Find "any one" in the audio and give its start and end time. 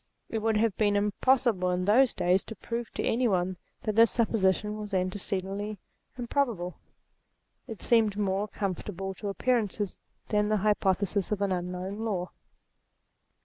3.03-3.57